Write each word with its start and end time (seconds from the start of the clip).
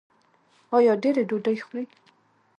ایا 0.77 0.93
ډیرې 1.03 1.23
ډوډۍ 1.29 1.57
خورئ؟ 1.65 1.85